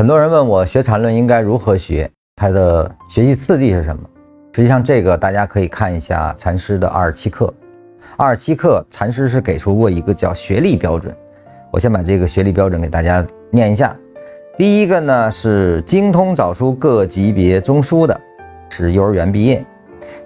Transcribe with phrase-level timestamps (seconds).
[0.00, 4.02] 很多人问我学禅论应该如何学，它的学习次第是什么？
[4.50, 7.52] 实际上，这个大家可以看一下禅师的二十七课。
[8.16, 11.14] 二十七课，禅师是给出过一个叫学历标准。
[11.70, 13.94] 我先把这个学历标准给大家念一下。
[14.56, 18.18] 第一个呢是精通找出各级别中枢的，
[18.70, 19.62] 是幼儿园毕业；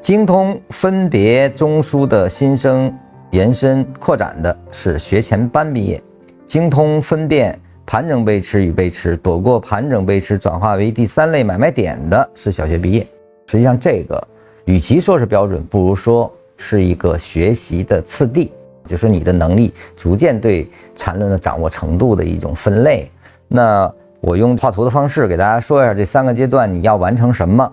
[0.00, 2.96] 精通分别中枢的新生
[3.32, 5.98] 延伸扩展的，是学前班毕业；
[6.46, 7.58] 精通分辨。
[7.86, 13.06] 盘整背驰与背驰，躲过盘整背驰，转化为第三类买卖点的是小学毕业。
[13.46, 14.26] 实际上，这个
[14.64, 18.50] 与其说是标准，不如说是一个学习的次第，
[18.86, 20.66] 就是你的能力逐渐对
[20.96, 23.10] 缠论的掌握程度的一种分类。
[23.48, 27.70] 那我用画图的方式给大家说一下这三个阶段你要完成什么。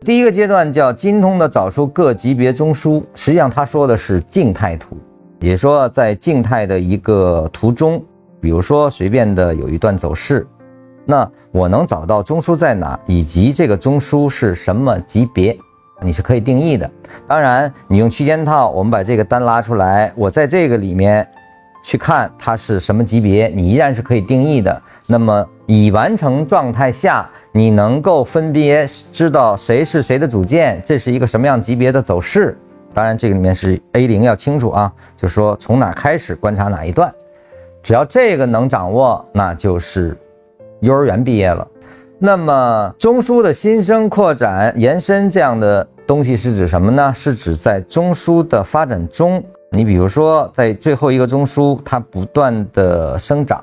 [0.00, 4.96] 第一个阶段叫精通的找出各级别中枢，实际上他说的是静态图，
[5.38, 8.04] 也说在静态的一个图中。
[8.44, 10.46] 比如说，随便的有一段走势，
[11.06, 15.56] 那我能找到中枢在哪，以及这个中枢是什么级别，
[16.02, 16.88] 你是可以定义的。
[17.26, 21.26] 当然，你用区间套，我们把这个单拉出来，我在这个里面
[21.82, 24.82] 去看它是什么级别，你依然是可以定义的。
[25.06, 32.58] 那么已完成状态下，你能够分别知道谁是谁的主件，这是一个什么样级别的走势。
[32.92, 37.10] 当然，这个里面是 A 零要清楚啊，就说从哪开始观察哪一段。
[37.84, 40.16] 只要这个能掌握，那就是
[40.80, 41.68] 幼儿园毕业了。
[42.18, 47.12] 那么中枢的新生、扩展、延伸这样的东西是指什么呢？
[47.14, 53.62] 是指在中枢的发展中，你比如说在最后一个中枢，它不断的生长。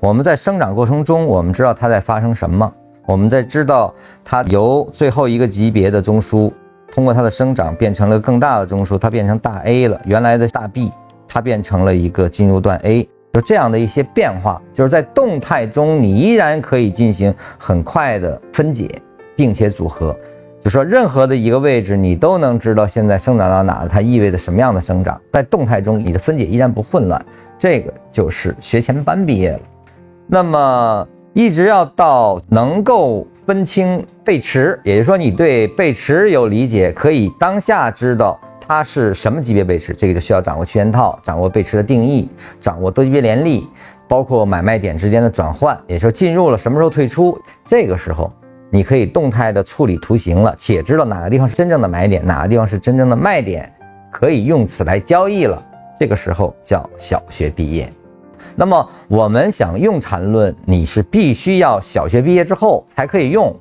[0.00, 2.72] 我们在生长过程中，我们知道它在发生什么？
[3.04, 3.92] 我们在知道
[4.24, 6.50] 它由最后一个级别的中枢，
[6.90, 10.00] 通过它的生长变成了更大的中枢，它变成大 A 了。
[10.06, 10.90] 原来的大 B，
[11.28, 13.06] 它变成了一个进入段 A。
[13.36, 18.90] 就这样的一些变化，就是在动态中，你依然可以进行很快的分解，
[19.34, 20.16] 并且组合。
[20.62, 25.20] 就说任何的一个位置，你都能知道现在生长到哪了，它意味着什么样的生长。
[25.34, 27.22] 在动态中，你的分解依然不混乱，
[27.58, 29.60] 这个就是学前班毕业了。
[30.26, 38.40] 那么一直要到能够分清背驰，也就是说你对背驰有理解，可以当下知道。
[38.60, 39.94] 它是什么级别背驰？
[39.94, 42.28] 这个就需要掌握区间套，掌握背驰的定义，
[42.60, 43.68] 掌握多级别联立，
[44.08, 47.38] 包括买卖点之间的转换，也就进入了什么时候退出。
[47.64, 48.32] 这个时候，
[48.70, 53.72] 你可以动态的处理图形了，且知道哪个地方是真正的买点，哪个地方是真正的卖点，
[54.10, 55.64] 可以用此来交易了。
[55.98, 57.92] 这个时候叫小学毕业。
[58.54, 63.54] 那么我们想用缠论，你是必须要小学毕业之后才可以用。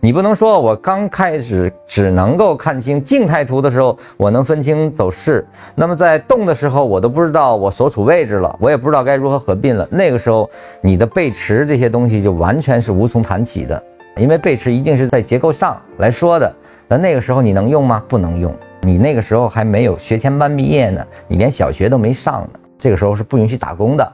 [0.00, 5.46] 你不能说，我刚开始只能够看清静态图的时候，我能分清走势。
[5.74, 9.86] 那么在动的时候，我都不知道我所处位置了，我也不知道该如何合并了。
[9.90, 10.50] 那个时候，
[10.80, 13.80] 你的背驰这些东西就完全是无从谈起的，
[14.16, 16.52] 因为背驰一定是在结构上来说的。
[16.88, 18.02] 那那个时候你能用吗？
[18.08, 18.52] 不能用。
[18.80, 22.58] 你那个时候还没有学前班毕业呢，你连小学都没上呢。
[22.76, 24.12] 这个时候是不允许打工的，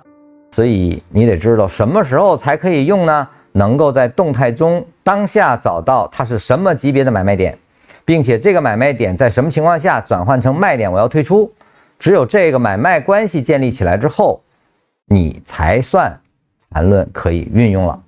[0.50, 3.26] 所以你得知道什么时候才可以用呢？
[3.58, 7.58] 能够在动态中当下找到它是什么级别的买卖点，
[8.04, 11.52] 并且这个买卖点在什么情况下转换成卖点，我要退出。
[11.98, 14.40] 只有这个买卖关系建立起来之后，
[15.06, 16.20] 你才算
[16.72, 18.00] 缠论可以运用了。